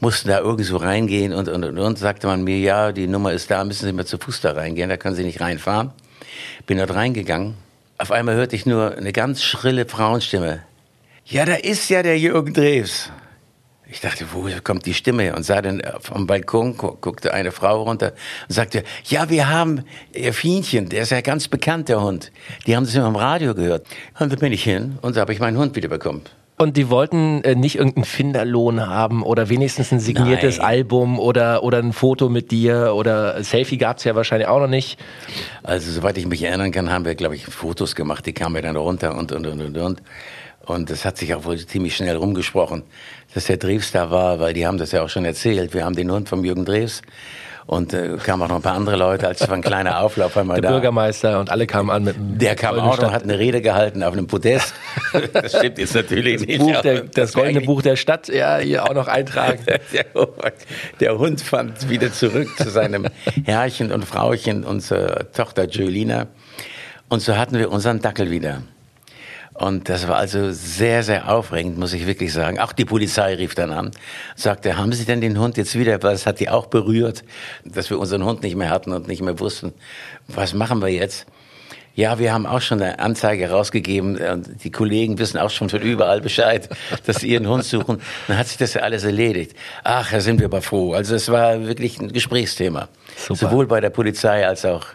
Mussten 0.00 0.28
da 0.28 0.40
irgendwie 0.40 0.64
so 0.64 0.76
reingehen 0.76 1.32
und, 1.32 1.48
und, 1.48 1.64
und, 1.64 1.78
und, 1.78 1.98
sagte 1.98 2.26
man 2.26 2.42
mir, 2.42 2.58
ja, 2.58 2.92
die 2.92 3.06
Nummer 3.06 3.32
ist 3.32 3.50
da, 3.50 3.64
müssen 3.64 3.86
Sie 3.86 3.92
mal 3.92 4.04
zu 4.04 4.18
Fuß 4.18 4.40
da 4.40 4.52
reingehen, 4.52 4.88
da 4.88 4.96
können 4.96 5.14
Sie 5.14 5.24
nicht 5.24 5.40
reinfahren. 5.40 5.92
Bin 6.66 6.78
dort 6.78 6.94
reingegangen. 6.94 7.54
Auf 7.98 8.10
einmal 8.10 8.34
hörte 8.34 8.56
ich 8.56 8.66
nur 8.66 8.96
eine 8.96 9.12
ganz 9.12 9.42
schrille 9.42 9.86
Frauenstimme. 9.86 10.62
Ja, 11.24 11.44
da 11.44 11.54
ist 11.54 11.88
ja 11.88 12.02
der 12.02 12.18
Jürgen 12.18 12.52
Drews. 12.52 13.10
Ich 13.92 14.00
dachte, 14.00 14.26
wo 14.32 14.48
kommt 14.64 14.86
die 14.86 14.94
Stimme 14.94 15.22
her? 15.22 15.36
Und 15.36 15.42
sah 15.42 15.60
dann 15.60 15.82
vom 16.00 16.26
Balkon, 16.26 16.76
guckte 16.78 17.34
eine 17.34 17.52
Frau 17.52 17.82
runter 17.82 18.14
und 18.48 18.54
sagte, 18.54 18.84
ja, 19.04 19.28
wir 19.28 19.50
haben 19.50 19.84
Ihr 20.14 20.32
Fienchen, 20.32 20.88
der 20.88 21.02
ist 21.02 21.10
ja 21.10 21.20
ganz 21.20 21.46
bekannt, 21.46 21.90
der 21.90 22.00
Hund. 22.00 22.32
Die 22.66 22.74
haben 22.74 22.84
das 22.84 22.94
immer 22.94 23.08
im 23.08 23.16
Radio 23.16 23.54
gehört. 23.54 23.86
Und 24.18 24.32
da 24.32 24.36
bin 24.36 24.50
ich 24.52 24.64
hin 24.64 24.98
und 25.02 25.16
da 25.16 25.20
habe 25.20 25.32
ich 25.34 25.40
meinen 25.40 25.58
Hund 25.58 25.76
wieder 25.76 25.88
bekommen. 25.88 26.22
Und 26.62 26.76
die 26.76 26.90
wollten 26.90 27.42
äh, 27.42 27.56
nicht 27.56 27.74
irgendeinen 27.74 28.04
Finderlohn 28.04 28.86
haben 28.86 29.24
oder 29.24 29.48
wenigstens 29.48 29.90
ein 29.90 29.98
signiertes 29.98 30.58
Nein. 30.58 30.66
Album 30.66 31.18
oder, 31.18 31.64
oder 31.64 31.78
ein 31.78 31.92
Foto 31.92 32.28
mit 32.28 32.52
dir 32.52 32.94
oder 32.94 33.42
Selfie 33.42 33.78
gab 33.78 33.98
es 33.98 34.04
ja 34.04 34.14
wahrscheinlich 34.14 34.46
auch 34.46 34.60
noch 34.60 34.68
nicht. 34.68 34.96
Also 35.64 35.90
soweit 35.90 36.16
ich 36.18 36.26
mich 36.26 36.40
erinnern 36.44 36.70
kann, 36.70 36.88
haben 36.92 37.04
wir, 37.04 37.16
glaube 37.16 37.34
ich, 37.34 37.46
Fotos 37.46 37.96
gemacht, 37.96 38.26
die 38.26 38.32
kamen 38.32 38.52
mir 38.52 38.62
dann 38.62 38.76
runter 38.76 39.18
und, 39.18 39.32
und, 39.32 39.44
und, 39.44 39.60
und, 39.60 39.76
und. 39.76 40.02
Und 40.64 40.90
das 40.90 41.04
hat 41.04 41.18
sich 41.18 41.34
auch 41.34 41.44
wohl 41.44 41.58
ziemlich 41.58 41.96
schnell 41.96 42.14
rumgesprochen, 42.14 42.84
dass 43.34 43.46
der 43.46 43.56
Drews 43.56 43.90
da 43.90 44.12
war, 44.12 44.38
weil 44.38 44.54
die 44.54 44.64
haben 44.64 44.78
das 44.78 44.92
ja 44.92 45.02
auch 45.02 45.08
schon 45.08 45.24
erzählt. 45.24 45.74
Wir 45.74 45.84
haben 45.84 45.96
den 45.96 46.12
Hund 46.12 46.28
vom 46.28 46.44
Jürgen 46.44 46.64
Drews 46.64 47.02
und 47.66 47.92
äh, 47.92 48.16
kamen 48.22 48.42
auch 48.42 48.48
noch 48.48 48.56
ein 48.56 48.62
paar 48.62 48.74
andere 48.74 48.96
Leute, 48.96 49.28
als 49.28 49.40
war 49.48 49.54
ein 49.54 49.62
kleiner 49.62 50.00
Auflauf 50.00 50.36
einmal 50.36 50.60
Der 50.60 50.70
da. 50.70 50.76
Bürgermeister 50.76 51.40
und 51.40 51.50
alle 51.50 51.66
kamen 51.66 51.90
an 51.90 52.04
mit 52.04 52.16
einem 52.16 52.38
Der 52.38 52.54
kam 52.54 52.78
auch 52.78 53.00
noch, 53.00 53.12
hat 53.12 53.22
eine 53.22 53.38
Rede 53.38 53.60
gehalten 53.62 54.02
auf 54.02 54.12
einem 54.12 54.26
Podest. 54.26 54.74
Das 55.32 55.56
stimmt 55.56 55.78
jetzt 55.78 55.94
natürlich 55.94 56.46
nicht. 56.46 56.58
Buch 56.58 56.80
der, 56.80 57.02
das 57.02 57.34
war 57.34 57.42
goldene 57.42 57.64
Buch 57.64 57.82
der 57.82 57.96
Stadt, 57.96 58.28
ja, 58.28 58.58
hier 58.58 58.84
auch 58.84 58.94
noch 58.94 59.08
eintragen. 59.08 59.60
Der, 59.92 60.04
der 61.00 61.18
Hund 61.18 61.40
fand 61.40 61.88
wieder 61.88 62.12
zurück 62.12 62.48
zu 62.56 62.70
seinem 62.70 63.06
Herrchen 63.44 63.92
und 63.92 64.04
Frauchen, 64.04 64.64
unsere 64.64 65.30
Tochter 65.32 65.68
Julina. 65.68 66.28
Und 67.08 67.20
so 67.20 67.36
hatten 67.36 67.58
wir 67.58 67.70
unseren 67.70 68.00
Dackel 68.00 68.30
wieder. 68.30 68.62
Und 69.54 69.88
das 69.88 70.08
war 70.08 70.16
also 70.16 70.50
sehr, 70.50 71.02
sehr 71.02 71.30
aufregend, 71.30 71.78
muss 71.78 71.92
ich 71.92 72.06
wirklich 72.06 72.32
sagen. 72.32 72.58
Auch 72.58 72.72
die 72.72 72.86
Polizei 72.86 73.34
rief 73.34 73.54
dann 73.54 73.70
an, 73.70 73.90
sagte, 74.34 74.78
haben 74.78 74.92
Sie 74.92 75.04
denn 75.04 75.20
den 75.20 75.38
Hund 75.38 75.56
jetzt 75.56 75.78
wieder? 75.78 76.02
Es 76.04 76.26
hat 76.26 76.40
die 76.40 76.48
auch 76.48 76.66
berührt, 76.66 77.22
dass 77.64 77.90
wir 77.90 77.98
unseren 77.98 78.24
Hund 78.24 78.42
nicht 78.42 78.56
mehr 78.56 78.70
hatten 78.70 78.92
und 78.92 79.08
nicht 79.08 79.22
mehr 79.22 79.38
wussten, 79.40 79.72
was 80.28 80.54
machen 80.54 80.80
wir 80.80 80.88
jetzt? 80.88 81.26
Ja, 81.94 82.18
wir 82.18 82.32
haben 82.32 82.46
auch 82.46 82.62
schon 82.62 82.80
eine 82.80 82.98
Anzeige 83.00 83.50
rausgegeben. 83.50 84.16
und 84.16 84.64
Die 84.64 84.70
Kollegen 84.70 85.18
wissen 85.18 85.36
auch 85.36 85.50
schon 85.50 85.68
von 85.68 85.82
überall 85.82 86.22
Bescheid, 86.22 86.70
dass 87.06 87.16
sie 87.16 87.28
ihren 87.28 87.46
Hund 87.46 87.64
suchen. 87.64 88.00
Dann 88.28 88.38
hat 88.38 88.48
sich 88.48 88.56
das 88.56 88.72
ja 88.74 88.80
alles 88.80 89.04
erledigt. 89.04 89.54
Ach, 89.84 90.10
da 90.10 90.20
sind 90.20 90.38
wir 90.40 90.46
aber 90.46 90.62
froh. 90.62 90.94
Also 90.94 91.14
es 91.14 91.30
war 91.30 91.66
wirklich 91.66 92.00
ein 92.00 92.10
Gesprächsthema. 92.10 92.88
Super. 93.16 93.50
Sowohl 93.50 93.66
bei 93.66 93.80
der 93.80 93.90
Polizei 93.90 94.46
als 94.46 94.64
auch 94.64 94.86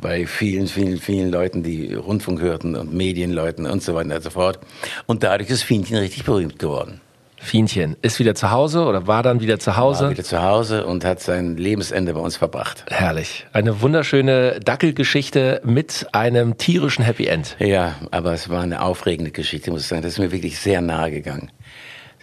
bei 0.00 0.26
vielen, 0.26 0.66
vielen, 0.66 0.98
vielen 0.98 1.30
Leuten, 1.30 1.62
die 1.62 1.94
Rundfunk 1.94 2.40
hörten 2.40 2.76
und 2.76 2.92
Medienleuten 2.92 3.66
und 3.66 3.82
so 3.82 3.94
weiter 3.94 4.16
und 4.16 4.22
so 4.22 4.30
fort. 4.30 4.58
Und 5.06 5.22
dadurch 5.22 5.50
ist 5.50 5.62
Fienchen 5.62 5.96
richtig 5.96 6.24
berühmt 6.24 6.58
geworden. 6.58 7.00
Fienchen 7.40 7.96
ist 8.02 8.18
wieder 8.18 8.34
zu 8.34 8.50
Hause 8.50 8.84
oder 8.84 9.06
war 9.06 9.22
dann 9.22 9.40
wieder 9.40 9.58
zu 9.58 9.68
War 9.68 9.76
Hause. 9.76 10.10
wieder 10.10 10.24
zu 10.24 10.42
Hause 10.42 10.86
und 10.86 11.04
hat 11.04 11.20
sein 11.20 11.56
Lebensende 11.56 12.12
bei 12.12 12.20
uns 12.20 12.36
verbracht. 12.36 12.84
Herrlich. 12.88 13.46
Eine 13.52 13.80
wunderschöne 13.80 14.58
Dackelgeschichte 14.60 15.60
mit 15.64 16.06
einem 16.12 16.58
tierischen 16.58 17.04
Happy 17.04 17.26
End. 17.26 17.56
Ja, 17.60 17.94
aber 18.10 18.32
es 18.32 18.48
war 18.48 18.62
eine 18.62 18.82
aufregende 18.82 19.30
Geschichte, 19.30 19.70
muss 19.70 19.82
ich 19.82 19.86
sagen. 19.86 20.02
Das 20.02 20.12
ist 20.12 20.18
mir 20.18 20.32
wirklich 20.32 20.58
sehr 20.58 20.80
nahe 20.80 21.10
gegangen. 21.10 21.50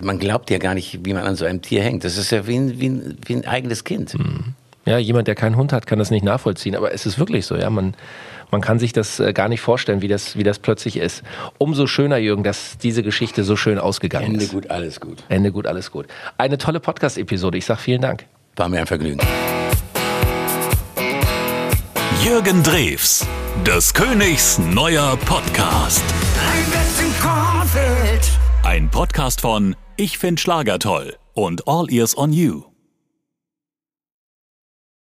Man 0.02 0.20
glaubt 0.20 0.50
ja 0.50 0.58
gar 0.58 0.74
nicht, 0.74 1.06
wie 1.06 1.14
man 1.14 1.24
an 1.24 1.38
so 1.38 1.46
einem 1.46 1.62
Tier 1.62 1.82
hängt. 1.82 2.04
Das 2.04 2.18
ist 2.18 2.32
ja 2.32 2.46
wie 2.46 2.58
ein, 2.58 2.80
wie 2.80 2.90
ein, 2.90 3.18
wie 3.26 3.36
ein 3.36 3.46
eigenes 3.46 3.86
Kind. 3.86 4.14
Ja, 4.86 5.00
jemand, 5.00 5.28
der 5.28 5.34
keinen 5.36 5.56
Hund 5.58 5.74
hat, 5.74 5.88
kann 5.88 5.98
das 5.98 6.12
nicht 6.12 6.24
nachvollziehen, 6.24 6.76
aber 6.76 6.94
es 6.94 7.08
ist 7.08 7.18
wirklich 7.18 7.48
so, 7.48 7.56
ja. 7.56 7.70
Man, 7.72 7.96
man 8.52 8.62
kann 8.62 8.78
sich 8.78 8.94
das 8.94 9.20
äh, 9.20 9.34
gar 9.34 9.50
nicht 9.50 9.62
vorstellen, 9.62 10.04
wie 10.04 10.08
das, 10.08 10.38
wie 10.38 10.44
das 10.44 10.60
plötzlich 10.60 10.98
ist. 10.98 11.24
Umso 11.58 11.88
schöner, 11.88 12.18
Jürgen, 12.18 12.44
dass 12.44 12.78
diese 12.78 13.02
Geschichte 13.02 13.44
so 13.44 13.56
schön 13.56 13.80
ausgegangen 13.80 14.34
Ende 14.34 14.44
ist. 14.44 14.52
gut, 14.52 14.70
alles 14.70 15.00
gut. 15.00 15.24
Ende 15.28 15.52
gut, 15.52 15.66
alles 15.66 15.90
gut. 15.90 16.06
Eine 16.38 16.60
tolle 16.60 16.80
Podcast-Episode. 16.80 17.58
Ich 17.58 17.66
sag 17.66 17.80
vielen 17.80 18.02
Dank. 18.02 18.26
War 18.56 18.70
mir 18.70 18.80
ein 18.80 18.86
Vergnügen. 18.88 19.20
Jürgen 22.24 22.64
Drews, 22.64 23.26
des 23.66 23.94
Königs 23.94 24.60
neuer 24.60 25.18
Podcast. 25.26 26.04
Ein 26.52 26.66
bisschen 26.66 27.14
Kornfeld. 27.22 28.32
Ein 28.64 28.90
Podcast 28.90 29.42
von 29.42 29.76
Ich 29.98 30.18
find 30.18 30.40
Schlager 30.40 30.80
toll 30.80 31.16
und 31.34 31.68
All 31.68 31.92
Ears 31.92 32.18
on 32.18 32.34
You. 32.34 32.75